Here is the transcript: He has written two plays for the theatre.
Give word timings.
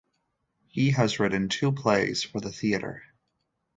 He 0.67 0.89
has 0.93 1.19
written 1.19 1.47
two 1.47 1.71
plays 1.73 2.23
for 2.23 2.39
the 2.41 2.51
theatre. 2.51 3.03